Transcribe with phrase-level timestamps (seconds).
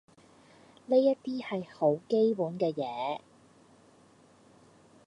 [0.87, 3.19] 呢一啲係啲好基本嘅嘢